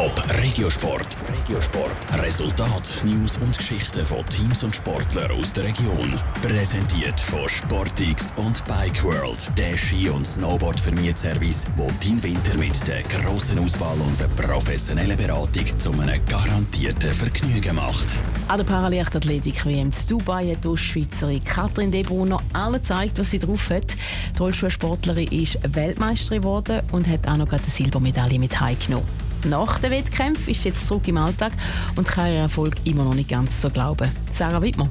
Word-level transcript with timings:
Top 0.00 0.24
Regiosport. 0.42 1.14
Regiosport. 1.28 2.22
Resultat, 2.24 2.90
News 3.04 3.36
und 3.36 3.54
Geschichten 3.54 4.02
von 4.02 4.24
Teams 4.24 4.62
und 4.62 4.74
Sportlern 4.74 5.30
aus 5.32 5.52
der 5.52 5.64
Region. 5.64 6.18
Präsentiert 6.40 7.20
von 7.20 7.46
Sportix 7.46 8.32
und 8.36 8.64
Bike 8.64 9.04
World. 9.04 9.50
Der 9.58 9.76
Ski- 9.76 10.08
und 10.08 10.26
snowboard 10.26 10.78
service 10.78 11.66
wo 11.76 11.86
dein 12.02 12.22
Winter 12.22 12.56
mit 12.56 12.88
der 12.88 13.02
grossen 13.02 13.58
Auswahl 13.58 13.98
und 14.00 14.18
der 14.18 14.28
professionellen 14.42 15.18
Beratung 15.18 15.78
zu 15.78 15.92
einem 15.92 16.24
garantierten 16.24 17.12
Vergnügen 17.12 17.76
macht. 17.76 18.06
An 18.48 18.56
der 18.56 18.64
Parallelathletik 18.64 19.66
WM 19.66 19.90
in 19.90 20.08
Dubai 20.08 20.54
hat 20.54 20.64
die 20.64 20.68
Ostschweizerin 20.68 21.44
Katrin 21.44 21.92
Debrunner 21.92 22.40
alle 22.54 22.78
gezeigt, 22.78 23.18
was 23.18 23.32
sie 23.32 23.38
drauf 23.38 23.68
hat. 23.68 23.94
Die 24.34 24.38
Rollstuhlsportlerin 24.38 25.28
ist 25.28 25.58
Weltmeisterin 25.62 26.40
geworden 26.40 26.80
und 26.90 27.06
hat 27.06 27.28
auch 27.28 27.36
noch 27.36 27.52
eine 27.52 27.60
Silbermedaille 27.60 28.38
mit 28.38 28.58
heimgenommen. 28.58 29.19
Nach 29.48 29.78
dem 29.78 29.90
Wettkampf 29.90 30.48
ist 30.48 30.64
jetzt 30.64 30.86
zurück 30.86 31.08
im 31.08 31.16
Alltag 31.16 31.52
und 31.96 32.06
kann 32.06 32.26
ihren 32.26 32.42
Erfolg 32.42 32.76
immer 32.84 33.04
noch 33.04 33.14
nicht 33.14 33.30
ganz 33.30 33.60
so 33.60 33.70
glauben. 33.70 34.08
Sarah 34.34 34.60
Wittmer. 34.60 34.88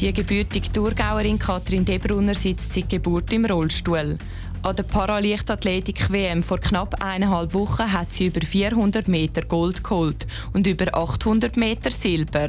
Die 0.00 0.12
gebürtige 0.12 0.72
Thurgauerin 0.72 1.38
Katrin 1.38 1.84
Debrunner 1.84 2.34
sitzt 2.34 2.72
seit 2.72 2.88
Geburt 2.88 3.32
im 3.32 3.44
Rollstuhl. 3.44 4.18
An 4.64 4.76
der 4.76 4.82
Paraleichtathletik-WM 4.84 6.42
vor 6.42 6.58
knapp 6.58 7.02
eineinhalb 7.02 7.54
Wochen 7.54 7.92
hat 7.92 8.12
sie 8.12 8.26
über 8.26 8.40
400 8.40 9.06
Meter 9.08 9.42
Gold 9.42 9.82
geholt 9.82 10.26
und 10.52 10.66
über 10.66 10.94
800 10.94 11.56
Meter 11.56 11.90
Silber. 11.90 12.48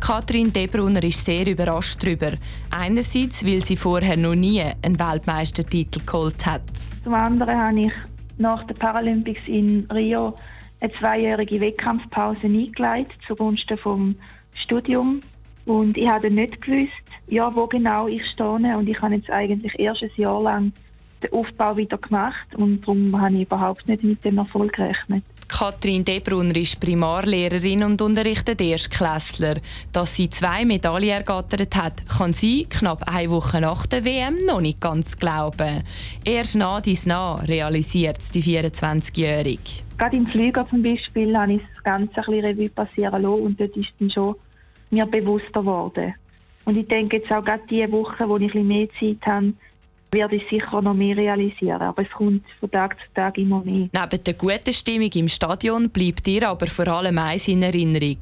Katrin 0.00 0.52
Debrunner 0.52 1.02
ist 1.02 1.24
sehr 1.24 1.46
überrascht 1.46 2.02
darüber. 2.02 2.32
Einerseits, 2.70 3.44
weil 3.44 3.64
sie 3.64 3.76
vorher 3.76 4.16
noch 4.16 4.34
nie 4.34 4.62
einen 4.62 4.98
Weltmeistertitel 4.98 6.00
geholt 6.04 6.44
hat. 6.46 6.62
Zum 7.02 7.14
anderen 7.14 7.60
habe 7.60 7.80
ich 7.80 7.92
nach 8.36 8.64
den 8.64 8.76
Paralympics 8.76 9.48
in 9.48 9.86
Rio 9.92 10.34
eine 10.84 10.92
zweijährige 10.92 11.60
Wettkampfpause 11.60 12.44
eingeleitet 12.44 13.18
zugunsten 13.26 13.78
vom 13.78 14.16
Studium. 14.54 15.20
Und 15.64 15.96
ich 15.96 16.06
habe 16.06 16.30
nicht 16.30 16.60
gewusst, 16.60 16.92
ja, 17.26 17.54
wo 17.54 17.66
genau 17.66 18.06
ich 18.06 18.24
stehe. 18.26 18.76
Und 18.76 18.86
ich 18.86 19.00
habe 19.00 19.14
jetzt 19.14 19.30
eigentlich 19.30 19.78
erst 19.78 20.02
ein 20.02 20.10
Jahr 20.16 20.42
lang 20.42 20.72
den 21.22 21.32
Aufbau 21.32 21.74
wieder 21.78 21.96
gemacht 21.96 22.54
und 22.54 22.82
darum 22.82 23.18
habe 23.18 23.34
ich 23.34 23.42
überhaupt 23.42 23.88
nicht 23.88 24.04
mit 24.04 24.22
dem 24.24 24.36
Erfolg 24.36 24.74
gerechnet. 24.74 25.24
Katrin 25.56 26.04
Debrunner 26.04 26.56
ist 26.56 26.80
Primarlehrerin 26.80 27.84
und 27.84 28.02
unterrichtet 28.02 28.60
Erstklässler. 28.60 29.58
Dass 29.92 30.16
sie 30.16 30.28
zwei 30.28 30.64
Medaillen 30.64 31.10
ergattert 31.10 31.76
hat, 31.76 32.08
kann 32.08 32.32
sie 32.32 32.64
knapp 32.68 33.04
eine 33.06 33.30
Woche 33.30 33.60
nach 33.60 33.86
der 33.86 34.04
WM 34.04 34.34
noch 34.46 34.60
nicht 34.60 34.80
ganz 34.80 35.16
glauben. 35.16 35.84
Erst 36.24 36.56
nach 36.56 36.80
dies 36.80 37.06
nach 37.06 37.46
realisiert 37.46 38.18
die 38.34 38.42
24-Jährige. 38.42 39.84
Gerade 39.96 40.16
im 40.16 40.26
Flüger 40.26 40.66
zum 40.68 40.82
Beispiel 40.82 41.36
habe 41.36 41.52
ich 41.52 41.62
das 41.72 41.84
Ganze 41.84 42.26
Revue 42.26 42.68
passieren 42.68 43.22
lassen 43.22 43.42
und 43.44 43.60
dort 43.60 43.76
ist 43.76 43.92
dann 44.00 44.10
schon 44.10 44.34
mir 44.90 45.06
bewusster 45.06 45.60
geworden. 45.60 46.14
Und 46.64 46.76
ich 46.76 46.88
denke 46.88 47.18
jetzt 47.18 47.30
auch 47.30 47.44
gerade 47.44 47.62
diese 47.70 47.92
Woche, 47.92 48.28
wo 48.28 48.38
ich 48.38 48.42
ein 48.56 48.66
bisschen 48.66 48.66
mehr 48.66 48.88
Zeit 48.98 49.24
habe, 49.24 49.52
werde 50.14 50.36
ich 50.36 50.48
sicher 50.48 50.80
noch 50.80 50.94
mehr 50.94 51.16
realisieren. 51.16 51.82
Aber 51.82 52.02
es 52.02 52.10
kommt 52.10 52.44
von 52.58 52.70
Tag 52.70 52.96
zu 52.98 53.06
Tag 53.14 53.36
immer 53.36 53.62
mehr. 53.62 53.88
Neben 53.92 54.24
der 54.24 54.34
guten 54.34 54.72
Stimmung 54.72 55.10
im 55.12 55.28
Stadion 55.28 55.90
bleibt 55.90 56.26
ihr 56.26 56.48
aber 56.48 56.66
vor 56.66 56.88
allem 56.88 57.18
eins 57.18 57.48
in 57.48 57.62
Erinnerung. 57.62 58.18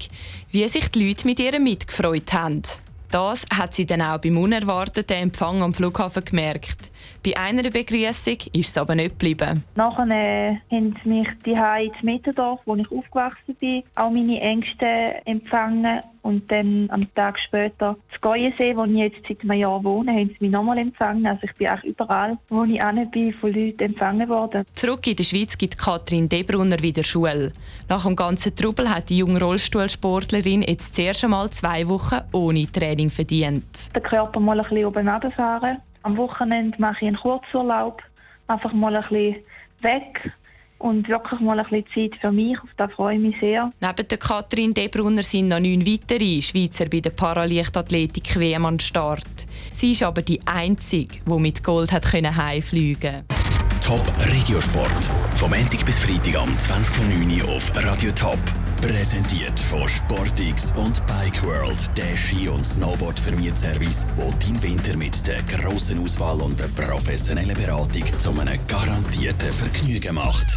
Wie 0.51 0.67
sich 0.67 0.89
die 0.89 1.07
Leute 1.07 1.27
mit 1.27 1.39
ihr 1.39 1.61
mitgefreut 1.61 2.33
haben. 2.33 2.63
Das 3.11 3.45
hat 3.53 3.75
sie 3.75 3.85
dann 3.85 4.01
auch 4.01 4.19
beim 4.19 4.39
unerwarteten 4.39 5.17
Empfang 5.19 5.63
am 5.63 5.75
Flughafen 5.75 6.25
gemerkt. 6.25 6.92
Bei 7.25 7.37
einer 7.37 7.71
Begrüßung 7.71 8.39
ist 8.53 8.71
es 8.71 8.77
aber 8.77 8.95
nicht 8.95 9.19
geblieben. 9.19 9.63
Nachher 9.77 10.61
haben 10.71 10.97
mich 11.05 11.29
die 11.47 11.53
in 11.53 11.93
Mitterdorf, 12.03 12.61
wo 12.65 12.75
ich 12.75 12.91
aufgewachsen 12.91 13.55
bin, 13.61 13.85
auch 13.95 14.11
meine 14.11 14.41
Ängste 14.41 14.87
empfangen. 15.25 16.01
Und 16.23 16.51
dann 16.53 16.89
am 16.91 17.13
Tag 17.15 17.37
später 17.39 17.97
zu 18.13 18.21
Geuensee, 18.21 18.77
wo 18.77 18.85
ich 18.85 18.93
jetzt 18.93 19.27
seit 19.27 19.41
einem 19.43 19.59
Jahr 19.59 19.83
wohne, 19.83 20.13
haben 20.13 20.29
sie 20.29 20.37
mich 20.39 20.51
nochmal 20.53 20.79
empfangen. 20.79 21.27
Also 21.27 21.41
ich 21.43 21.55
bin 21.55 21.69
auch 21.69 21.83
überall, 21.83 22.39
wo 22.49 22.63
ich 22.63 22.81
hin 22.81 23.11
bin, 23.11 23.33
von 23.33 23.53
Leuten 23.53 23.83
empfangen 23.83 24.29
worden. 24.29 24.65
Zurück 24.73 25.05
in 25.09 25.17
der 25.17 25.25
Schweiz 25.25 25.59
gibt 25.59 25.77
Katrin 25.79 26.29
Debrunner 26.29 26.81
wieder 26.81 27.03
Schule. 27.03 27.53
Nach 27.89 28.05
dem 28.05 28.15
ganzen 28.15 28.55
Trubel 28.55 28.89
hat 28.89 29.11
die 29.11 29.19
junge 29.19 29.41
Rollstuhlsportlerin 29.41 30.63
jetzt 30.63 30.95
zuerst 30.95 31.25
einmal 31.25 31.51
zwei 31.51 31.89
Wochen 31.89 32.21
ohne 32.31 32.71
Training 32.71 33.11
verdient. 33.11 33.65
Den 33.95 34.03
Körper 34.03 34.39
mal 34.39 34.61
ein 34.61 34.63
bisschen 34.63 34.87
oben 34.87 35.09
runterfahren 35.09 35.79
am 36.03 36.17
Wochenende 36.17 36.81
mache 36.81 37.05
ich 37.05 37.09
einen 37.09 37.17
Kurzurlaub, 37.17 38.03
einfach 38.47 38.73
mal 38.73 38.97
ein 38.97 39.03
bisschen 39.03 39.37
weg 39.81 40.33
und 40.79 41.09
wirklich 41.09 41.41
mal 41.41 41.59
ein 41.59 41.67
bisschen 41.67 42.11
Zeit 42.11 42.21
für 42.21 42.33
mich. 42.33 42.61
Auf 42.61 42.69
das 42.77 42.93
freue 42.93 43.15
ich 43.15 43.21
mich 43.21 43.41
sehr. 43.41 43.71
Neben 43.81 44.09
der 44.09 44.19
Katrin 44.19 44.75
Debrunner 44.75 45.23
sind 45.23 45.49
noch 45.49 45.61
neun 45.61 45.87
weitere 45.87 46.43
Schweizer 46.43 46.87
bei 46.87 47.01
der 47.01 47.11
Paraleichtathletik 47.11 48.39
WM 48.39 48.67
an 48.67 48.81
Start. 48.81 49.47
Sie 49.71 49.93
ist 49.93 50.03
aber 50.03 50.23
die 50.23 50.41
Einzige, 50.47 51.19
die 51.25 51.39
mit 51.39 51.63
Gold 51.63 51.93
hat 51.93 52.13
heimfliegen 52.13 53.25
konnte. 53.29 53.43
Top 53.85 54.13
Regiosport. 54.31 55.05
Vom 55.37 55.51
Montag 55.51 55.85
bis 55.85 55.99
Freitag 55.99 56.37
am 56.37 56.49
20.09 56.49 57.43
Uhr 57.43 57.57
auf 57.57 57.73
Radio 57.75 58.13
Top. 58.13 58.39
Präsentiert 58.83 59.61
von 59.61 59.89
Sportix 59.89 60.73
und 60.75 61.07
Bike 61.07 61.41
World, 61.45 61.89
der 61.97 62.17
Ski- 62.17 62.49
und 62.49 62.67
Snowboard-Vermietservice, 62.67 64.05
wo 64.17 64.29
dein 64.41 64.61
Winter 64.61 64.97
mit 64.97 65.25
der 65.29 65.41
grossen 65.45 66.03
Auswahl 66.03 66.43
und 66.43 66.59
der 66.59 66.67
professionellen 66.67 67.55
Beratung 67.55 68.03
zu 68.19 68.31
einem 68.31 68.59
garantierten 68.67 69.53
Vergnügen 69.53 70.17
macht. 70.17 70.57